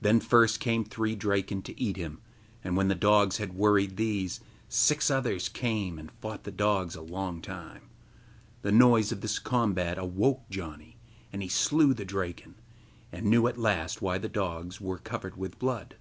[0.00, 2.20] Then first came three Draken to eat him,
[2.62, 4.38] and when the dogs had worried these,
[4.68, 7.90] six others came and fought the dogs a long time.
[8.62, 10.98] The noise of this combat awoke Janni,
[11.32, 12.54] and he slew the Draken,
[13.10, 15.96] and knew at last why the dogs were covered with blood.